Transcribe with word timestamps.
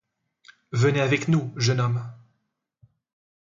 Venez 0.71 0.99
avec 0.99 1.27
nous, 1.27 1.53
jeune 1.57 1.79
homme! 1.79 2.01